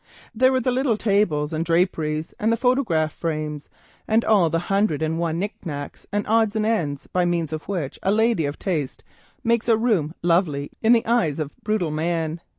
There 0.33 0.51
were 0.51 0.59
the 0.59 0.71
little 0.71 0.97
tables, 0.97 1.51
the 1.51 1.59
draperies, 1.59 2.33
the 2.39 2.57
photograph 2.57 3.13
frames, 3.13 3.69
and 4.07 4.25
all 4.25 4.49
the 4.49 4.57
hundred 4.57 5.03
and 5.03 5.19
one 5.19 5.37
knick 5.37 5.63
knacks 5.63 6.07
and 6.11 6.25
odds 6.25 6.55
and 6.55 6.65
ends 6.65 7.05
by 7.05 7.23
means 7.25 7.53
of 7.53 7.67
which 7.69 7.99
a 8.01 8.09
lady 8.11 8.45
of 8.47 8.57
taste 8.57 9.03
makes 9.43 9.67
a 9.67 9.77
chamber 9.77 10.15
lovely 10.23 10.71
in 10.81 10.93
the 10.93 11.05
eyes 11.05 11.37
of 11.37 11.55
brutal 11.63 11.91
man. 11.91 12.41